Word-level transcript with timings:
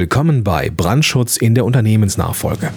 Willkommen 0.00 0.42
bei 0.42 0.70
Brandschutz 0.70 1.36
in 1.36 1.54
der 1.54 1.66
Unternehmensnachfolge. 1.66 2.70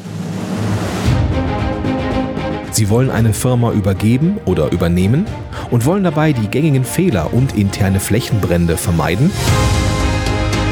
Sie 2.71 2.89
wollen 2.89 3.09
eine 3.09 3.31
Firma 3.31 3.71
übergeben 3.71 4.39
oder 4.43 4.73
übernehmen 4.73 5.25
und 5.71 5.85
wollen 5.85 6.03
dabei 6.03 6.33
die 6.33 6.49
gängigen 6.49 6.83
Fehler 6.83 7.33
und 7.33 7.55
interne 7.55 8.01
Flächenbrände 8.01 8.75
vermeiden? 8.75 9.31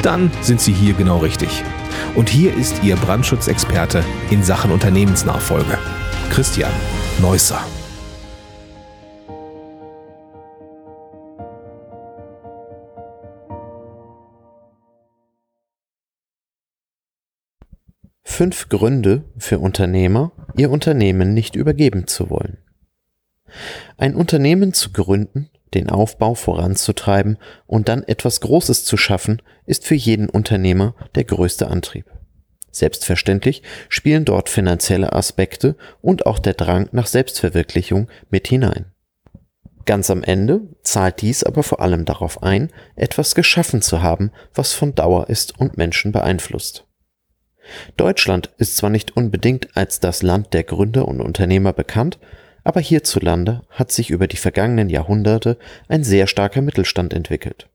Dann 0.02 0.30
sind 0.42 0.60
Sie 0.60 0.74
hier 0.74 0.94
genau 0.94 1.20
richtig. 1.20 1.64
Und 2.16 2.28
hier 2.28 2.54
ist 2.54 2.84
Ihr 2.84 2.98
Brandschutzexperte 2.98 4.04
in 4.30 4.44
Sachen 4.44 4.72
Unternehmensnachfolge, 4.72 5.78
Christian 6.32 6.74
Neusser. 7.22 7.62
Fünf 18.32 18.70
Gründe 18.70 19.26
für 19.38 19.60
Unternehmer, 19.60 20.32
ihr 20.56 20.72
Unternehmen 20.72 21.34
nicht 21.34 21.58
übergeben 21.58 22.08
zu 22.08 22.30
wollen. 22.30 22.60
Ein 23.98 24.16
Unternehmen 24.16 24.74
zu 24.74 24.94
gründen, 24.94 25.50
den 25.74 25.90
Aufbau 25.90 26.34
voranzutreiben 26.34 27.38
und 27.68 27.90
dann 27.90 28.04
etwas 28.04 28.40
Großes 28.40 28.86
zu 28.86 28.96
schaffen, 28.96 29.42
ist 29.66 29.86
für 29.86 29.96
jeden 29.96 30.30
Unternehmer 30.30 30.96
der 31.14 31.26
größte 31.26 31.68
Antrieb. 31.68 32.06
Selbstverständlich 32.72 33.64
spielen 33.90 34.24
dort 34.24 34.48
finanzielle 34.48 35.12
Aspekte 35.12 35.76
und 36.00 36.26
auch 36.26 36.40
der 36.40 36.54
Drang 36.54 36.88
nach 36.94 37.08
Selbstverwirklichung 37.08 38.08
mit 38.30 38.48
hinein. 38.48 38.86
Ganz 39.86 40.10
am 40.10 40.24
Ende 40.24 40.62
zahlt 40.84 41.22
dies 41.22 41.44
aber 41.44 41.64
vor 41.64 41.82
allem 41.82 42.06
darauf 42.06 42.42
ein, 42.42 42.72
etwas 42.96 43.36
geschaffen 43.36 43.82
zu 43.82 44.02
haben, 44.02 44.32
was 44.54 44.72
von 44.72 44.96
Dauer 44.96 45.30
ist 45.30 45.60
und 45.60 45.76
Menschen 45.76 46.14
beeinflusst. 46.14 46.88
Deutschland 47.98 48.52
ist 48.58 48.78
zwar 48.78 48.90
nicht 48.90 49.16
unbedingt 49.16 49.76
als 49.76 50.00
das 50.00 50.24
Land 50.24 50.54
der 50.54 50.64
Gründer 50.64 51.08
und 51.08 51.22
Unternehmer 51.22 51.74
bekannt, 51.74 52.20
aber 52.64 52.80
hierzulande 52.80 53.62
hat 53.70 53.92
sich 53.92 54.10
über 54.10 54.28
die 54.28 54.38
vergangenen 54.38 54.90
Jahrhunderte 54.90 55.58
ein 55.88 56.04
sehr 56.04 56.28
starker 56.28 56.62
Mittelstand 56.62 57.14
entwickelt. 57.14 57.70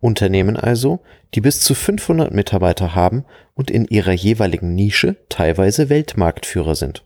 Unternehmen 0.00 0.56
also, 0.56 1.00
die 1.34 1.40
bis 1.40 1.60
zu 1.60 1.74
500 1.74 2.32
Mitarbeiter 2.32 2.94
haben 2.94 3.24
und 3.54 3.70
in 3.70 3.84
ihrer 3.84 4.12
jeweiligen 4.12 4.74
Nische 4.74 5.16
teilweise 5.28 5.88
Weltmarktführer 5.88 6.74
sind. 6.74 7.04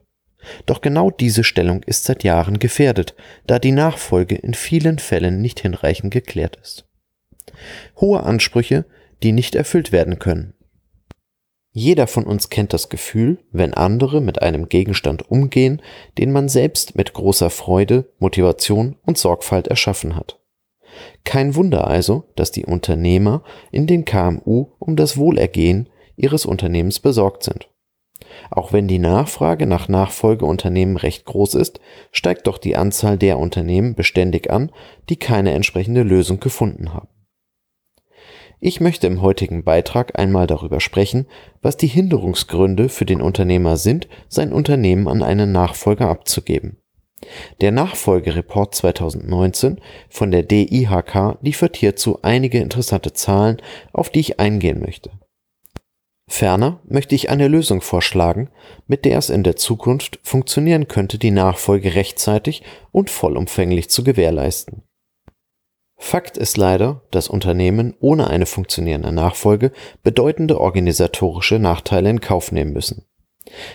Doch 0.67 0.81
genau 0.81 1.11
diese 1.11 1.45
Stellung 1.45 1.83
ist 1.85 2.05
seit 2.05 2.25
Jahren 2.25 2.59
gefährdet, 2.59 3.15
da 3.47 3.59
die 3.59 3.73
Nachfolge 3.73 4.35
in 4.35 4.55
vielen 4.55 4.99
Fällen 4.99 5.41
nicht 5.41 5.61
hinreichend 5.61 6.13
geklärt 6.13 6.57
ist. 6.61 6.87
Hohe 7.97 8.23
Ansprüche, 8.23 8.85
die 9.23 9.33
nicht 9.33 9.55
erfüllt 9.55 9.93
werden 9.93 10.19
können, 10.19 10.55
jeder 11.75 12.07
von 12.07 12.25
uns 12.25 12.51
kennt 12.51 12.75
das 12.75 12.91
Gefühl, 12.91 13.39
wenn 13.51 13.73
andere 13.73 14.21
mit 14.21 14.43
einem 14.43 14.69
Gegenstand 14.69 15.31
umgehen, 15.31 15.81
den 16.19 16.31
man 16.31 16.51
selbst 16.51 16.97
mit 16.97 17.15
großer 17.15 17.49
Freude, 17.49 18.13
Motivation 18.19 18.97
und 19.07 19.17
Sorgfalt 19.17 19.69
erschaffen 19.69 20.15
hat. 20.15 20.39
Kein 21.25 21.55
Wunder 21.55 21.87
also, 21.87 22.25
dass 22.37 22.51
die 22.53 22.67
Unternehmer 22.67 23.43
in 23.71 23.87
den 23.87 24.05
KMU 24.05 24.73
um 24.79 24.97
das 24.97 25.17
Wohlergehen 25.17 25.89
ihres 26.17 26.45
Unternehmens 26.45 27.01
besorgt 27.01 27.43
sind. 27.43 27.69
Auch 28.51 28.75
wenn 28.75 28.87
die 28.87 28.99
Nachfrage 28.99 29.67
nach 29.67 29.89
Nachfolgeunternehmen 29.89 30.99
recht 30.99 31.25
groß 31.25 31.55
ist, 31.55 31.81
steigt 32.13 32.47
doch 32.47 32.59
die 32.59 32.77
Anzahl 32.77 33.17
der 33.17 33.39
Unternehmen 33.39 33.95
beständig 33.95 34.51
an, 34.51 34.71
die 35.09 35.17
keine 35.17 35.53
entsprechende 35.53 36.03
Lösung 36.03 36.39
gefunden 36.39 36.93
haben. 36.93 37.09
Ich 38.65 38.81
möchte 38.81 39.09
im 39.09 39.23
heutigen 39.23 39.65
Beitrag 39.65 40.17
einmal 40.17 40.47
darüber 40.47 40.79
sprechen, 40.79 41.27
was 41.63 41.77
die 41.77 41.89
Hinderungsgründe 41.89 42.89
für 42.89 43.05
den 43.05 43.21
Unternehmer 43.21 43.77
sind, 43.77 44.07
sein 44.29 44.53
Unternehmen 44.53 45.09
an 45.09 45.25
einen 45.25 45.51
Nachfolger 45.51 46.09
abzugeben. 46.09 46.77
Der 47.61 47.73
Nachfolgereport 47.73 48.73
2019 48.73 49.81
von 50.09 50.31
der 50.31 50.45
DIHK 50.45 51.39
liefert 51.41 51.77
hierzu 51.77 52.21
einige 52.23 52.61
interessante 52.61 53.13
Zahlen, 53.13 53.61
auf 53.93 54.11
die 54.11 54.21
ich 54.21 54.39
eingehen 54.39 54.79
möchte. 54.79 55.11
Ferner 56.31 56.81
möchte 56.85 57.17
ich 57.17 57.31
eine 57.31 57.49
Lösung 57.49 57.81
vorschlagen, 57.81 58.49
mit 58.87 59.05
der 59.05 59.19
es 59.19 59.29
in 59.29 59.43
der 59.43 59.57
Zukunft 59.57 60.21
funktionieren 60.23 60.87
könnte, 60.87 61.19
die 61.19 61.33
Nachfolge 61.33 61.97
rechtzeitig 61.97 62.63
und 62.93 63.11
vollumfänglich 63.11 63.91
zu 63.91 64.05
gewährleisten. 64.05 64.85
Fakt 66.05 66.37
ist 66.37 66.57
leider, 66.57 67.01
dass 67.13 67.29
Unternehmen 67.29 67.95
ohne 68.01 68.27
eine 68.27 68.45
funktionierende 68.45 69.13
Nachfolge 69.13 69.71
bedeutende 70.03 70.61
organisatorische 70.61 71.61
Nachteile 71.61 72.11
in 72.11 72.21
Kauf 72.21 72.51
nehmen 72.51 72.73
müssen. 72.73 73.07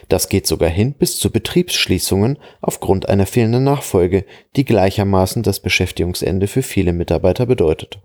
Das 0.10 0.28
geht 0.28 0.46
sogar 0.46 0.70
hin 0.70 0.94
bis 0.94 1.18
zu 1.18 1.32
Betriebsschließungen 1.32 2.38
aufgrund 2.60 3.08
einer 3.08 3.26
fehlenden 3.26 3.64
Nachfolge, 3.64 4.26
die 4.58 4.66
gleichermaßen 4.66 5.42
das 5.42 5.62
Beschäftigungsende 5.62 6.48
für 6.48 6.64
viele 6.64 6.92
Mitarbeiter 6.92 7.46
bedeutet. 7.46 8.02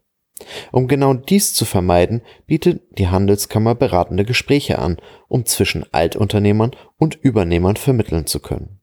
Um 0.71 0.87
genau 0.87 1.15
dies 1.15 1.53
zu 1.53 1.65
vermeiden, 1.65 2.23
bietet 2.47 2.99
die 2.99 3.09
Handelskammer 3.09 3.75
beratende 3.75 4.25
Gespräche 4.25 4.79
an, 4.79 4.99
um 5.27 5.47
zwischen 5.47 5.85
Altunternehmern 5.93 6.71
und 6.97 7.17
Übernehmern 7.17 7.77
vermitteln 7.77 8.27
zu 8.27 8.39
können. 8.39 8.81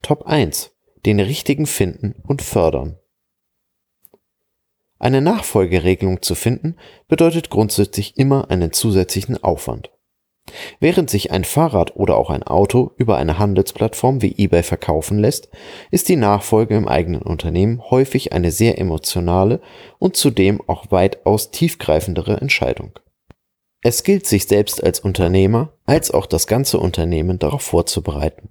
Top 0.00 0.26
1. 0.26 0.70
Den 1.04 1.18
richtigen 1.18 1.66
finden 1.66 2.14
und 2.22 2.40
fördern. 2.40 2.99
Eine 5.00 5.22
Nachfolgeregelung 5.22 6.20
zu 6.20 6.34
finden 6.34 6.76
bedeutet 7.08 7.48
grundsätzlich 7.48 8.18
immer 8.18 8.50
einen 8.50 8.72
zusätzlichen 8.72 9.42
Aufwand. 9.42 9.90
Während 10.78 11.08
sich 11.08 11.30
ein 11.30 11.44
Fahrrad 11.44 11.96
oder 11.96 12.16
auch 12.16 12.28
ein 12.28 12.42
Auto 12.42 12.92
über 12.96 13.16
eine 13.16 13.38
Handelsplattform 13.38 14.20
wie 14.20 14.34
eBay 14.36 14.62
verkaufen 14.62 15.18
lässt, 15.18 15.48
ist 15.90 16.08
die 16.08 16.16
Nachfolge 16.16 16.76
im 16.76 16.86
eigenen 16.86 17.22
Unternehmen 17.22 17.80
häufig 17.90 18.32
eine 18.34 18.50
sehr 18.50 18.78
emotionale 18.78 19.60
und 19.98 20.16
zudem 20.16 20.60
auch 20.68 20.90
weitaus 20.90 21.50
tiefgreifendere 21.50 22.38
Entscheidung. 22.38 22.98
Es 23.82 24.02
gilt 24.02 24.26
sich 24.26 24.46
selbst 24.46 24.84
als 24.84 25.00
Unternehmer 25.00 25.72
als 25.86 26.10
auch 26.10 26.26
das 26.26 26.46
ganze 26.46 26.78
Unternehmen 26.78 27.38
darauf 27.38 27.62
vorzubereiten. 27.62 28.50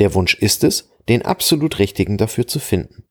Der 0.00 0.14
Wunsch 0.14 0.34
ist 0.34 0.64
es, 0.64 0.90
den 1.08 1.22
absolut 1.22 1.78
richtigen 1.78 2.16
dafür 2.16 2.46
zu 2.46 2.58
finden. 2.58 3.04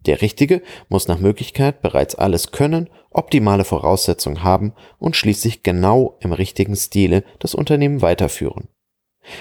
Der 0.00 0.22
Richtige 0.22 0.62
muss 0.88 1.08
nach 1.08 1.18
Möglichkeit 1.18 1.82
bereits 1.82 2.14
alles 2.14 2.52
können, 2.52 2.88
optimale 3.10 3.64
Voraussetzungen 3.64 4.44
haben 4.44 4.72
und 4.98 5.16
schließlich 5.16 5.62
genau 5.62 6.16
im 6.20 6.32
richtigen 6.32 6.76
Stile 6.76 7.24
das 7.38 7.54
Unternehmen 7.54 8.02
weiterführen. 8.02 8.68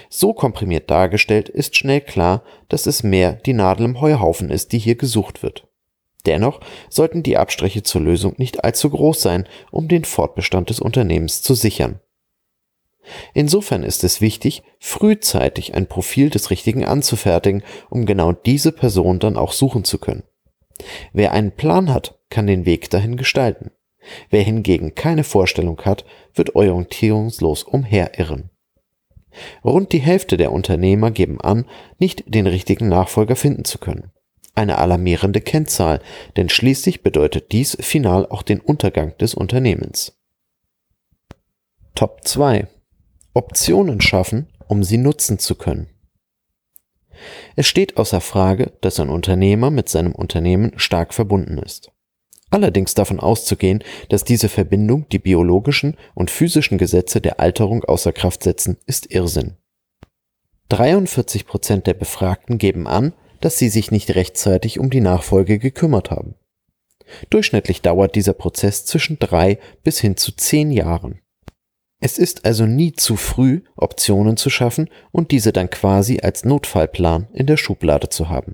So 0.09 0.33
komprimiert 0.33 0.89
dargestellt 0.89 1.49
ist 1.49 1.75
schnell 1.75 2.01
klar, 2.01 2.43
dass 2.69 2.87
es 2.87 3.03
mehr 3.03 3.33
die 3.33 3.53
Nadel 3.53 3.85
im 3.85 4.01
Heuhaufen 4.01 4.49
ist, 4.49 4.71
die 4.71 4.79
hier 4.79 4.95
gesucht 4.95 5.43
wird. 5.43 5.67
Dennoch 6.25 6.59
sollten 6.89 7.21
die 7.21 7.37
Abstriche 7.37 7.83
zur 7.83 8.01
Lösung 8.01 8.33
nicht 8.37 8.63
allzu 8.63 8.89
groß 8.89 9.21
sein, 9.21 9.47
um 9.71 9.87
den 9.87 10.05
Fortbestand 10.05 10.71
des 10.71 10.79
Unternehmens 10.79 11.43
zu 11.43 11.53
sichern. 11.53 11.99
Insofern 13.35 13.83
ist 13.83 14.03
es 14.03 14.21
wichtig, 14.21 14.63
frühzeitig 14.79 15.75
ein 15.75 15.85
Profil 15.85 16.31
des 16.31 16.49
Richtigen 16.49 16.83
anzufertigen, 16.83 17.63
um 17.91 18.07
genau 18.07 18.31
diese 18.31 18.71
Person 18.71 19.19
dann 19.19 19.37
auch 19.37 19.51
suchen 19.51 19.83
zu 19.83 19.99
können. 19.99 20.23
Wer 21.13 21.31
einen 21.31 21.51
Plan 21.51 21.93
hat, 21.93 22.19
kann 22.29 22.47
den 22.47 22.65
Weg 22.65 22.89
dahin 22.89 23.17
gestalten. 23.17 23.71
Wer 24.29 24.43
hingegen 24.43 24.95
keine 24.95 25.23
Vorstellung 25.23 25.81
hat, 25.81 26.05
wird 26.33 26.55
orientierungslos 26.55 27.63
umherirren. 27.63 28.49
Rund 29.63 29.91
die 29.91 29.99
Hälfte 29.99 30.37
der 30.37 30.51
Unternehmer 30.51 31.11
geben 31.11 31.41
an, 31.41 31.65
nicht 31.99 32.23
den 32.27 32.47
richtigen 32.47 32.87
Nachfolger 32.87 33.35
finden 33.35 33.65
zu 33.65 33.79
können. 33.79 34.11
Eine 34.53 34.77
alarmierende 34.77 35.41
Kennzahl, 35.41 36.01
denn 36.37 36.47
schließlich 36.47 37.03
bedeutet 37.03 37.51
dies 37.51 37.77
final 37.81 38.25
auch 38.27 38.41
den 38.41 38.61
Untergang 38.61 39.17
des 39.17 39.33
Unternehmens. 39.33 40.17
Top 41.93 42.21
2. 42.23 42.67
Optionen 43.33 43.99
schaffen, 43.99 44.47
um 44.67 44.83
sie 44.83 44.97
nutzen 44.97 45.39
zu 45.39 45.55
können. 45.55 45.89
Es 47.55 47.67
steht 47.67 47.97
außer 47.97 48.21
Frage, 48.21 48.73
dass 48.81 48.99
ein 48.99 49.09
Unternehmer 49.09 49.71
mit 49.71 49.89
seinem 49.89 50.13
Unternehmen 50.13 50.73
stark 50.77 51.13
verbunden 51.13 51.57
ist. 51.57 51.91
Allerdings 52.51 52.93
davon 52.93 53.19
auszugehen, 53.19 53.83
dass 54.09 54.23
diese 54.23 54.49
Verbindung 54.49 55.09
die 55.09 55.19
biologischen 55.19 55.97
und 56.13 56.31
physischen 56.31 56.77
Gesetze 56.77 57.19
der 57.19 57.39
Alterung 57.39 57.83
außer 57.83 58.13
Kraft 58.13 58.43
setzen, 58.43 58.77
ist 58.85 59.11
Irrsinn. 59.11 59.57
43 60.69 61.45
Prozent 61.45 61.87
der 61.87 61.93
Befragten 61.93 62.57
geben 62.57 62.87
an, 62.87 63.13
dass 63.41 63.57
sie 63.57 63.69
sich 63.69 63.91
nicht 63.91 64.15
rechtzeitig 64.15 64.79
um 64.79 64.89
die 64.89 65.01
Nachfolge 65.01 65.59
gekümmert 65.59 66.11
haben. 66.11 66.35
Durchschnittlich 67.29 67.81
dauert 67.81 68.15
dieser 68.15 68.33
Prozess 68.33 68.85
zwischen 68.85 69.19
drei 69.19 69.59
bis 69.83 69.99
hin 69.99 70.17
zu 70.17 70.31
zehn 70.31 70.71
Jahren. 70.71 71.19
Es 72.05 72.19
ist 72.19 72.45
also 72.45 72.67
nie 72.67 72.93
zu 72.93 73.15
früh, 73.15 73.61
Optionen 73.75 74.37
zu 74.37 74.51
schaffen 74.51 74.91
und 75.11 75.31
diese 75.31 75.51
dann 75.51 75.71
quasi 75.71 76.19
als 76.21 76.45
Notfallplan 76.45 77.29
in 77.33 77.47
der 77.47 77.57
Schublade 77.57 78.09
zu 78.09 78.29
haben. 78.29 78.53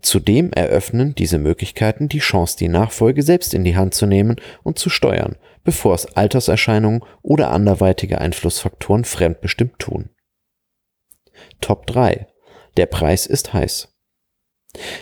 Zudem 0.00 0.52
eröffnen 0.52 1.14
diese 1.14 1.38
Möglichkeiten 1.38 2.08
die 2.08 2.18
Chance, 2.18 2.56
die 2.58 2.66
Nachfolge 2.66 3.22
selbst 3.22 3.54
in 3.54 3.62
die 3.62 3.76
Hand 3.76 3.94
zu 3.94 4.06
nehmen 4.06 4.34
und 4.64 4.80
zu 4.80 4.90
steuern, 4.90 5.36
bevor 5.62 5.94
es 5.94 6.16
Alterserscheinungen 6.16 7.04
oder 7.22 7.52
anderweitige 7.52 8.20
Einflussfaktoren 8.20 9.04
fremdbestimmt 9.04 9.78
tun. 9.78 10.10
Top 11.60 11.86
3. 11.86 12.26
Der 12.76 12.86
Preis 12.86 13.26
ist 13.26 13.52
heiß. 13.52 13.94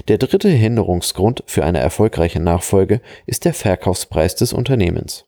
Der 0.08 0.19
dritte 0.19 0.50
Hinderungsgrund 0.50 1.43
für 1.46 1.64
eine 1.64 1.78
erfolgreiche 1.78 2.40
Nachfolge 2.40 3.00
ist 3.25 3.46
der 3.46 3.55
Verkaufspreis 3.55 4.34
des 4.34 4.52
Unternehmens. 4.52 5.25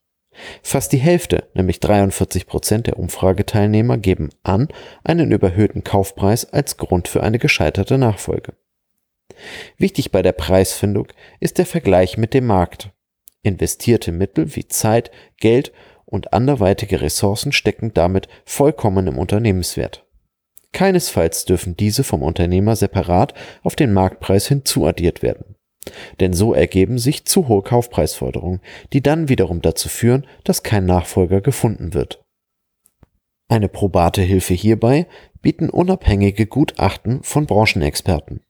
Fast 0.61 0.91
die 0.91 0.97
Hälfte, 0.97 1.45
nämlich 1.53 1.79
43 1.79 2.47
Prozent 2.47 2.87
der 2.87 2.99
Umfrageteilnehmer 2.99 3.97
geben 3.97 4.29
an, 4.43 4.67
einen 5.03 5.31
überhöhten 5.31 5.83
Kaufpreis 5.83 6.51
als 6.51 6.77
Grund 6.77 7.07
für 7.07 7.23
eine 7.23 7.39
gescheiterte 7.39 7.97
Nachfolge. 7.97 8.53
Wichtig 9.77 10.11
bei 10.11 10.21
der 10.21 10.31
Preisfindung 10.31 11.07
ist 11.39 11.57
der 11.57 11.65
Vergleich 11.65 12.17
mit 12.17 12.33
dem 12.33 12.45
Markt. 12.45 12.91
Investierte 13.43 14.11
Mittel 14.11 14.55
wie 14.55 14.67
Zeit, 14.67 15.11
Geld 15.37 15.71
und 16.05 16.33
anderweitige 16.33 17.01
Ressourcen 17.01 17.51
stecken 17.51 17.93
damit 17.93 18.27
vollkommen 18.45 19.07
im 19.07 19.17
Unternehmenswert. 19.17 20.05
Keinesfalls 20.71 21.45
dürfen 21.45 21.75
diese 21.75 22.03
vom 22.03 22.23
Unternehmer 22.23 22.75
separat 22.75 23.33
auf 23.63 23.75
den 23.75 23.93
Marktpreis 23.93 24.47
hinzuaddiert 24.47 25.21
werden. 25.21 25.56
Denn 26.19 26.33
so 26.33 26.53
ergeben 26.53 26.97
sich 26.97 27.25
zu 27.25 27.47
hohe 27.47 27.61
Kaufpreisforderungen, 27.61 28.61
die 28.93 29.01
dann 29.01 29.29
wiederum 29.29 29.61
dazu 29.61 29.89
führen, 29.89 30.25
dass 30.43 30.63
kein 30.63 30.85
Nachfolger 30.85 31.41
gefunden 31.41 31.93
wird. 31.93 32.23
Eine 33.49 33.69
probate 33.69 34.21
Hilfe 34.21 34.53
hierbei 34.53 35.07
bieten 35.41 35.69
unabhängige 35.69 36.47
Gutachten 36.47 37.23
von 37.23 37.45
Branchenexperten. 37.45 38.41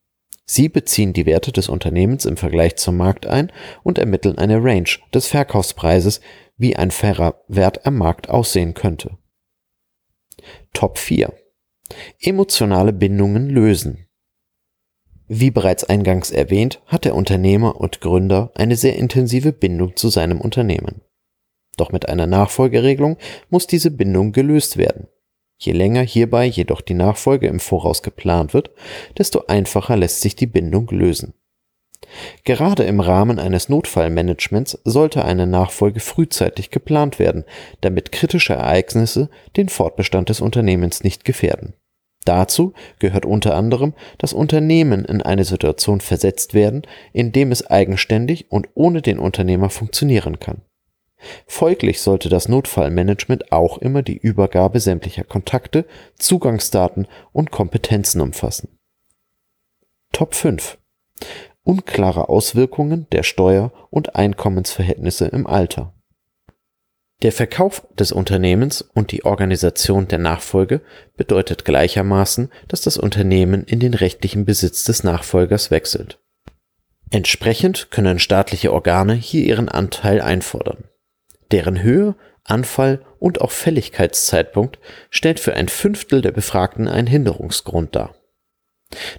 Sie 0.44 0.68
beziehen 0.68 1.12
die 1.12 1.26
Werte 1.26 1.52
des 1.52 1.68
Unternehmens 1.68 2.24
im 2.24 2.36
Vergleich 2.36 2.76
zum 2.76 2.96
Markt 2.96 3.26
ein 3.26 3.52
und 3.82 3.98
ermitteln 3.98 4.38
eine 4.38 4.64
Range 4.64 4.88
des 5.12 5.28
Verkaufspreises, 5.28 6.20
wie 6.56 6.74
ein 6.74 6.90
fairer 6.90 7.44
Wert 7.48 7.86
am 7.86 7.98
Markt 7.98 8.30
aussehen 8.30 8.74
könnte. 8.74 9.18
Top 10.72 10.98
4. 10.98 11.32
Emotionale 12.20 12.92
Bindungen 12.92 13.50
lösen. 13.50 14.07
Wie 15.28 15.50
bereits 15.50 15.84
eingangs 15.84 16.30
erwähnt, 16.30 16.80
hat 16.86 17.04
der 17.04 17.14
Unternehmer 17.14 17.76
und 17.76 18.00
Gründer 18.00 18.50
eine 18.54 18.76
sehr 18.76 18.96
intensive 18.96 19.52
Bindung 19.52 19.94
zu 19.94 20.08
seinem 20.08 20.40
Unternehmen. 20.40 21.02
Doch 21.76 21.92
mit 21.92 22.08
einer 22.08 22.26
Nachfolgeregelung 22.26 23.18
muss 23.50 23.66
diese 23.66 23.90
Bindung 23.90 24.32
gelöst 24.32 24.78
werden. 24.78 25.06
Je 25.58 25.72
länger 25.72 26.02
hierbei 26.02 26.46
jedoch 26.46 26.80
die 26.80 26.94
Nachfolge 26.94 27.46
im 27.46 27.60
Voraus 27.60 28.02
geplant 28.02 28.54
wird, 28.54 28.70
desto 29.18 29.44
einfacher 29.48 29.96
lässt 29.96 30.22
sich 30.22 30.34
die 30.34 30.46
Bindung 30.46 30.88
lösen. 30.88 31.34
Gerade 32.44 32.84
im 32.84 33.00
Rahmen 33.00 33.38
eines 33.38 33.68
Notfallmanagements 33.68 34.78
sollte 34.84 35.24
eine 35.24 35.46
Nachfolge 35.46 36.00
frühzeitig 36.00 36.70
geplant 36.70 37.18
werden, 37.18 37.44
damit 37.80 38.12
kritische 38.12 38.54
Ereignisse 38.54 39.28
den 39.56 39.68
Fortbestand 39.68 40.28
des 40.28 40.40
Unternehmens 40.40 41.04
nicht 41.04 41.24
gefährden. 41.24 41.74
Dazu 42.28 42.74
gehört 42.98 43.24
unter 43.24 43.54
anderem, 43.54 43.94
dass 44.18 44.34
Unternehmen 44.34 45.06
in 45.06 45.22
eine 45.22 45.44
Situation 45.44 46.02
versetzt 46.02 46.52
werden, 46.52 46.82
in 47.14 47.32
dem 47.32 47.52
es 47.52 47.66
eigenständig 47.66 48.52
und 48.52 48.68
ohne 48.74 49.00
den 49.00 49.18
Unternehmer 49.18 49.70
funktionieren 49.70 50.38
kann. 50.38 50.60
Folglich 51.46 52.02
sollte 52.02 52.28
das 52.28 52.46
Notfallmanagement 52.46 53.50
auch 53.50 53.78
immer 53.78 54.02
die 54.02 54.18
Übergabe 54.18 54.78
sämtlicher 54.78 55.24
Kontakte, 55.24 55.86
Zugangsdaten 56.18 57.08
und 57.32 57.50
Kompetenzen 57.50 58.20
umfassen. 58.20 58.76
Top 60.12 60.34
5 60.34 60.76
Unklare 61.62 62.28
Auswirkungen 62.28 63.06
der 63.10 63.22
Steuer- 63.22 63.72
und 63.88 64.16
Einkommensverhältnisse 64.16 65.28
im 65.28 65.46
Alter. 65.46 65.94
Der 67.22 67.32
Verkauf 67.32 67.86
des 67.98 68.12
Unternehmens 68.12 68.82
und 68.94 69.10
die 69.10 69.24
Organisation 69.24 70.06
der 70.06 70.18
Nachfolge 70.18 70.82
bedeutet 71.16 71.64
gleichermaßen, 71.64 72.50
dass 72.68 72.80
das 72.80 72.96
Unternehmen 72.96 73.64
in 73.64 73.80
den 73.80 73.94
rechtlichen 73.94 74.44
Besitz 74.44 74.84
des 74.84 75.02
Nachfolgers 75.02 75.70
wechselt. 75.70 76.20
Entsprechend 77.10 77.90
können 77.90 78.18
staatliche 78.18 78.72
Organe 78.72 79.14
hier 79.14 79.44
ihren 79.44 79.68
Anteil 79.68 80.20
einfordern 80.20 80.84
deren 81.50 81.82
Höhe, 81.82 82.14
Anfall 82.44 83.04
und 83.18 83.40
auch 83.40 83.50
Fälligkeitszeitpunkt 83.50 84.78
stellt 85.10 85.40
für 85.40 85.54
ein 85.54 85.68
Fünftel 85.68 86.22
der 86.22 86.32
Befragten 86.32 86.88
einen 86.88 87.06
Hinderungsgrund 87.06 87.94
dar. 87.94 88.14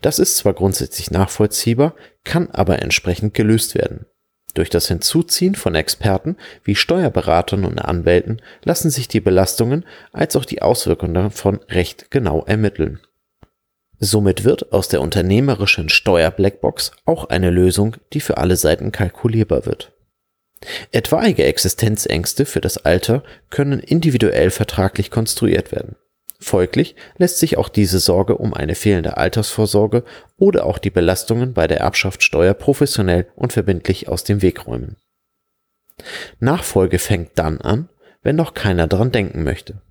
Das 0.01 0.17
ist 0.17 0.37
zwar 0.37 0.53
grundsätzlich 0.53 1.11
nachvollziehbar, 1.11 1.95
kann 2.23 2.49
aber 2.49 2.81
entsprechend 2.81 3.35
gelöst 3.35 3.75
werden. 3.75 4.07
Durch 4.53 4.69
das 4.69 4.87
Hinzuziehen 4.87 5.55
von 5.55 5.75
Experten 5.75 6.35
wie 6.63 6.75
Steuerberatern 6.75 7.65
und 7.65 7.79
Anwälten 7.79 8.41
lassen 8.63 8.89
sich 8.89 9.07
die 9.07 9.19
Belastungen 9.19 9.85
als 10.11 10.35
auch 10.35 10.45
die 10.45 10.61
Auswirkungen 10.61 11.13
davon 11.13 11.59
recht 11.69 12.09
genau 12.09 12.43
ermitteln. 12.45 12.99
Somit 13.99 14.45
wird 14.45 14.71
aus 14.71 14.87
der 14.87 15.01
unternehmerischen 15.01 15.89
Steuer-Blackbox 15.89 16.91
auch 17.05 17.25
eine 17.25 17.49
Lösung, 17.49 17.97
die 18.13 18.21
für 18.21 18.37
alle 18.37 18.55
Seiten 18.55 18.91
kalkulierbar 18.91 19.65
wird. 19.65 19.91
Etwaige 20.91 21.43
Existenzängste 21.43 22.45
für 22.45 22.61
das 22.61 22.77
Alter 22.77 23.23
können 23.49 23.79
individuell 23.79 24.51
vertraglich 24.51 25.11
konstruiert 25.11 25.71
werden. 25.71 25.95
Folglich 26.41 26.95
lässt 27.17 27.37
sich 27.37 27.57
auch 27.57 27.67
diese 27.67 27.99
Sorge 27.99 28.37
um 28.37 28.53
eine 28.53 28.75
fehlende 28.75 29.17
Altersvorsorge 29.17 30.03
oder 30.37 30.65
auch 30.65 30.77
die 30.77 30.89
Belastungen 30.89 31.53
bei 31.53 31.67
der 31.67 31.81
Erbschaftssteuer 31.81 32.53
professionell 32.53 33.27
und 33.35 33.51
verbindlich 33.51 34.07
aus 34.07 34.23
dem 34.23 34.41
Weg 34.41 34.65
räumen. 34.65 34.95
Nachfolge 36.39 36.97
fängt 36.97 37.31
dann 37.35 37.59
an, 37.59 37.89
wenn 38.21 38.37
noch 38.37 38.53
keiner 38.53 38.87
dran 38.87 39.11
denken 39.11 39.43
möchte. 39.43 39.81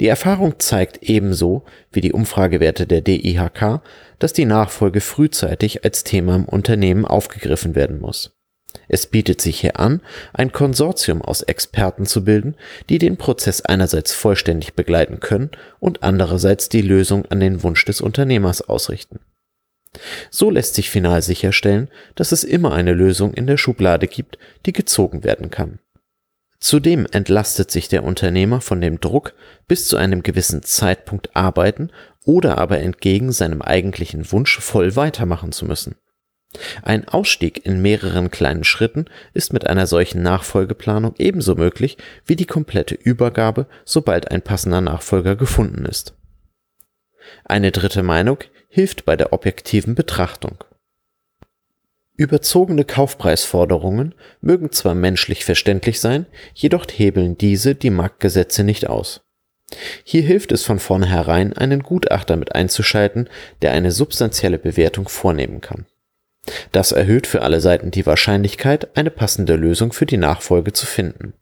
Die 0.00 0.08
Erfahrung 0.08 0.58
zeigt 0.58 1.02
ebenso 1.02 1.64
wie 1.92 2.00
die 2.00 2.12
Umfragewerte 2.12 2.86
der 2.86 3.02
DIHK, 3.02 3.82
dass 4.18 4.32
die 4.32 4.44
Nachfolge 4.46 5.00
frühzeitig 5.00 5.84
als 5.84 6.04
Thema 6.04 6.36
im 6.36 6.44
Unternehmen 6.46 7.04
aufgegriffen 7.04 7.74
werden 7.74 8.00
muss. 8.00 8.39
Es 8.88 9.06
bietet 9.06 9.40
sich 9.40 9.60
hier 9.60 9.78
an, 9.78 10.00
ein 10.32 10.52
Konsortium 10.52 11.22
aus 11.22 11.42
Experten 11.42 12.06
zu 12.06 12.24
bilden, 12.24 12.56
die 12.88 12.98
den 12.98 13.16
Prozess 13.16 13.60
einerseits 13.60 14.12
vollständig 14.12 14.74
begleiten 14.74 15.20
können 15.20 15.50
und 15.78 16.02
andererseits 16.02 16.68
die 16.68 16.82
Lösung 16.82 17.26
an 17.26 17.40
den 17.40 17.62
Wunsch 17.62 17.84
des 17.84 18.00
Unternehmers 18.00 18.62
ausrichten. 18.62 19.20
So 20.30 20.50
lässt 20.50 20.74
sich 20.74 20.90
final 20.90 21.22
sicherstellen, 21.22 21.88
dass 22.14 22.32
es 22.32 22.44
immer 22.44 22.72
eine 22.72 22.92
Lösung 22.92 23.34
in 23.34 23.46
der 23.46 23.56
Schublade 23.56 24.06
gibt, 24.06 24.38
die 24.66 24.72
gezogen 24.72 25.24
werden 25.24 25.50
kann. 25.50 25.80
Zudem 26.60 27.06
entlastet 27.10 27.70
sich 27.70 27.88
der 27.88 28.04
Unternehmer 28.04 28.60
von 28.60 28.80
dem 28.80 29.00
Druck, 29.00 29.34
bis 29.66 29.88
zu 29.88 29.96
einem 29.96 30.22
gewissen 30.22 30.62
Zeitpunkt 30.62 31.34
arbeiten 31.34 31.90
oder 32.24 32.58
aber 32.58 32.80
entgegen 32.80 33.32
seinem 33.32 33.62
eigentlichen 33.62 34.30
Wunsch 34.30 34.58
voll 34.60 34.94
weitermachen 34.94 35.52
zu 35.52 35.64
müssen. 35.64 35.96
Ein 36.82 37.06
Ausstieg 37.06 37.64
in 37.64 37.80
mehreren 37.80 38.30
kleinen 38.30 38.64
Schritten 38.64 39.04
ist 39.34 39.52
mit 39.52 39.66
einer 39.66 39.86
solchen 39.86 40.22
Nachfolgeplanung 40.22 41.14
ebenso 41.18 41.54
möglich 41.54 41.96
wie 42.26 42.34
die 42.36 42.46
komplette 42.46 42.94
Übergabe, 42.96 43.66
sobald 43.84 44.30
ein 44.30 44.42
passender 44.42 44.80
Nachfolger 44.80 45.36
gefunden 45.36 45.86
ist. 45.86 46.14
Eine 47.44 47.70
dritte 47.70 48.02
Meinung 48.02 48.38
hilft 48.68 49.04
bei 49.04 49.16
der 49.16 49.32
objektiven 49.32 49.94
Betrachtung. 49.94 50.64
Überzogene 52.16 52.84
Kaufpreisforderungen 52.84 54.14
mögen 54.40 54.72
zwar 54.72 54.94
menschlich 54.94 55.44
verständlich 55.44 56.00
sein, 56.00 56.26
jedoch 56.52 56.86
hebeln 56.92 57.38
diese 57.38 57.74
die 57.74 57.90
Marktgesetze 57.90 58.64
nicht 58.64 58.88
aus. 58.88 59.22
Hier 60.02 60.22
hilft 60.22 60.50
es 60.50 60.64
von 60.64 60.80
vornherein, 60.80 61.52
einen 61.52 61.84
Gutachter 61.84 62.36
mit 62.36 62.56
einzuschalten, 62.56 63.28
der 63.62 63.70
eine 63.70 63.92
substanzielle 63.92 64.58
Bewertung 64.58 65.08
vornehmen 65.08 65.60
kann 65.60 65.86
das 66.72 66.92
erhöht 66.92 67.26
für 67.26 67.42
alle 67.42 67.60
Seiten 67.60 67.90
die 67.90 68.06
Wahrscheinlichkeit, 68.06 68.96
eine 68.96 69.10
passende 69.10 69.56
Lösung 69.56 69.92
für 69.92 70.06
die 70.06 70.16
Nachfolge 70.16 70.72
zu 70.72 70.86
finden. 70.86 71.34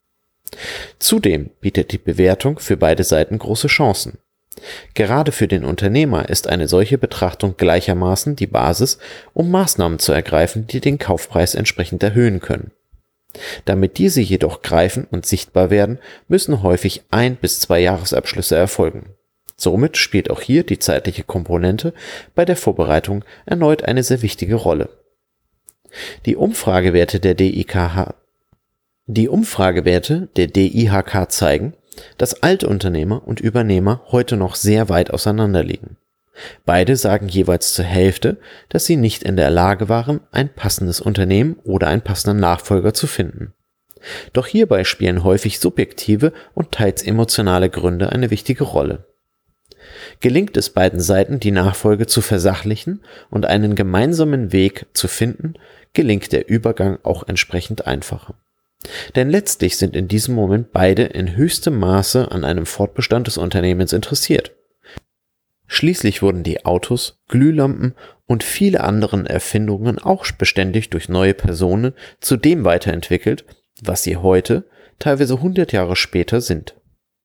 Zudem 0.98 1.50
bietet 1.60 1.92
die 1.92 1.98
Bewertung 1.98 2.58
für 2.58 2.76
beide 2.76 3.04
Seiten 3.04 3.38
große 3.38 3.68
Chancen. 3.68 4.18
Gerade 4.94 5.30
für 5.30 5.46
den 5.46 5.64
Unternehmer 5.64 6.28
ist 6.28 6.48
eine 6.48 6.66
solche 6.66 6.98
Betrachtung 6.98 7.56
gleichermaßen 7.56 8.34
die 8.34 8.46
Basis, 8.46 8.98
um 9.32 9.50
Maßnahmen 9.50 9.98
zu 9.98 10.12
ergreifen, 10.12 10.66
die 10.66 10.80
den 10.80 10.98
Kaufpreis 10.98 11.54
entsprechend 11.54 12.02
erhöhen 12.02 12.40
können. 12.40 12.72
Damit 13.66 13.98
diese 13.98 14.20
jedoch 14.20 14.62
greifen 14.62 15.06
und 15.10 15.26
sichtbar 15.26 15.70
werden, 15.70 15.98
müssen 16.26 16.62
häufig 16.62 17.04
ein 17.10 17.36
bis 17.36 17.60
zwei 17.60 17.78
Jahresabschlüsse 17.80 18.56
erfolgen. 18.56 19.14
Somit 19.60 19.96
spielt 19.96 20.30
auch 20.30 20.40
hier 20.40 20.62
die 20.64 20.78
zeitliche 20.78 21.24
Komponente 21.24 21.92
bei 22.34 22.44
der 22.44 22.56
Vorbereitung 22.56 23.24
erneut 23.44 23.82
eine 23.82 24.04
sehr 24.04 24.22
wichtige 24.22 24.54
Rolle. 24.54 24.88
Die 26.26 26.36
Umfragewerte 26.36 27.18
der 27.18 27.34
DIHK 27.34 27.96
zeigen, 31.30 31.74
dass 32.18 32.42
Altunternehmer 32.42 33.26
und 33.26 33.40
Übernehmer 33.40 34.02
heute 34.12 34.36
noch 34.36 34.54
sehr 34.54 34.88
weit 34.88 35.10
auseinander 35.10 35.64
liegen. 35.64 35.96
Beide 36.64 36.94
sagen 36.94 37.26
jeweils 37.26 37.74
zur 37.74 37.84
Hälfte, 37.84 38.38
dass 38.68 38.86
sie 38.86 38.94
nicht 38.94 39.24
in 39.24 39.36
der 39.36 39.50
Lage 39.50 39.88
waren, 39.88 40.20
ein 40.30 40.54
passendes 40.54 41.00
Unternehmen 41.00 41.56
oder 41.64 41.88
einen 41.88 42.02
passenden 42.02 42.38
Nachfolger 42.38 42.94
zu 42.94 43.08
finden. 43.08 43.54
Doch 44.32 44.46
hierbei 44.46 44.84
spielen 44.84 45.24
häufig 45.24 45.58
subjektive 45.58 46.32
und 46.54 46.70
teils 46.70 47.02
emotionale 47.02 47.68
Gründe 47.70 48.12
eine 48.12 48.30
wichtige 48.30 48.62
Rolle. 48.62 49.08
Gelingt 50.20 50.56
es 50.56 50.70
beiden 50.70 51.00
Seiten, 51.00 51.40
die 51.40 51.50
Nachfolge 51.50 52.06
zu 52.06 52.20
versachlichen 52.20 53.02
und 53.30 53.46
einen 53.46 53.74
gemeinsamen 53.74 54.52
Weg 54.52 54.86
zu 54.92 55.08
finden, 55.08 55.54
gelingt 55.92 56.32
der 56.32 56.48
Übergang 56.48 56.98
auch 57.02 57.26
entsprechend 57.26 57.86
einfacher. 57.86 58.34
Denn 59.16 59.28
letztlich 59.30 59.76
sind 59.76 59.96
in 59.96 60.08
diesem 60.08 60.34
Moment 60.34 60.72
beide 60.72 61.02
in 61.04 61.36
höchstem 61.36 61.78
Maße 61.78 62.30
an 62.30 62.44
einem 62.44 62.66
Fortbestand 62.66 63.26
des 63.26 63.38
Unternehmens 63.38 63.92
interessiert. 63.92 64.52
Schließlich 65.66 66.22
wurden 66.22 66.44
die 66.44 66.64
Autos, 66.64 67.20
Glühlampen 67.28 67.94
und 68.26 68.42
viele 68.42 68.82
anderen 68.82 69.26
Erfindungen 69.26 69.98
auch 69.98 70.24
beständig 70.32 70.90
durch 70.90 71.08
neue 71.08 71.34
Personen 71.34 71.92
zu 72.20 72.36
dem 72.36 72.64
weiterentwickelt, 72.64 73.44
was 73.82 74.02
sie 74.02 74.16
heute, 74.16 74.64
teilweise 74.98 75.34
100 75.34 75.72
Jahre 75.72 75.94
später 75.94 76.40
sind 76.40 76.74